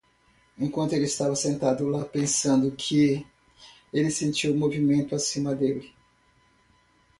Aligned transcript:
Enquanto 0.59 0.93
ele 0.93 1.05
estava 1.05 1.35
sentado 1.35 1.87
lá 1.87 2.03
pensando 2.03 2.71
que? 2.75 3.23
ele 3.93 4.09
sentiu 4.09 4.51
o 4.51 4.57
movimento 4.57 5.13
acima 5.13 5.53
dele. 5.53 5.93